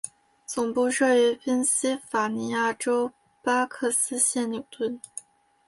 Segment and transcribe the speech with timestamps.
[0.47, 3.13] 总部设于宾西法尼亚州
[3.43, 4.99] 巴克斯县纽顿。